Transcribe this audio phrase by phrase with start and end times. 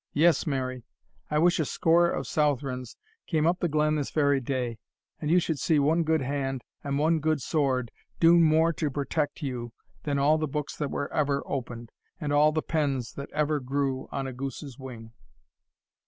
[0.13, 0.81] "Yes, Mary
[1.29, 2.95] I wish a score of Southrons
[3.27, 4.79] came up the glen this very day;
[5.19, 9.43] and you should see one good hand, and one good sword, do more to protect
[9.43, 13.59] you, than all the books that were ever opened, and all the pens that ever
[13.59, 15.11] grew on a goose's wing."